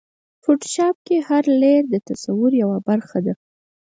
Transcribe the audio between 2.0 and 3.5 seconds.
تصور یوه برخه ده.